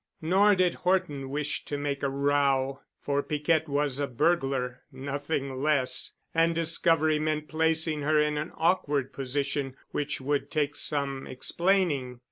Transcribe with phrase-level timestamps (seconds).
[0.23, 7.19] Nor did Horton wish to make a row, for Piquette was a burglar—nothing less—and discovery
[7.19, 12.19] meant placing her in an awkward position which would take some explaining.